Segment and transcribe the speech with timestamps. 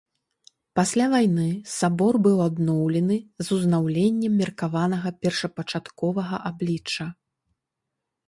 [0.77, 1.43] Пасля вайны
[1.73, 7.05] сабор быў адноўлены з узнаўленнем меркаванага першапачатковага аблічча.